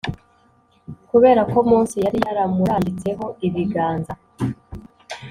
[1.09, 4.13] kubera ko Mose yari yaramurambitseho ibiganza.